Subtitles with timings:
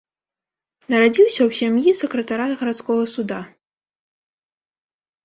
[0.93, 3.43] Нарадзіўся ў сям'і сакратара гарадскога суда.